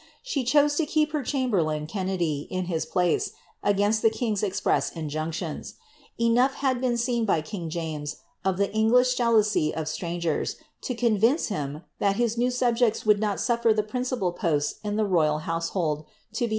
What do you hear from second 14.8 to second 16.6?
b the niiyal household to Li